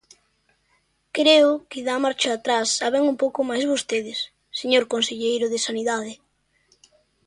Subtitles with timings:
[1.17, 4.19] Creo que da marcha atrás saben un pouco máis vostedes,
[4.59, 6.13] señor conselleiro de Sanidade.